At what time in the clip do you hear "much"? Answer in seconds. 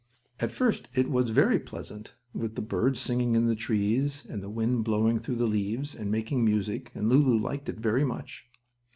8.03-8.49